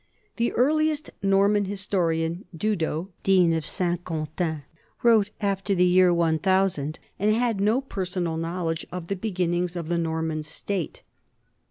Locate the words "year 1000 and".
5.85-7.35